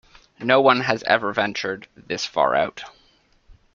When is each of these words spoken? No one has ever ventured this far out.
No 0.39 0.59
one 0.61 0.79
has 0.81 1.03
ever 1.03 1.31
ventured 1.31 1.87
this 1.95 2.25
far 2.25 2.55
out. 2.55 2.85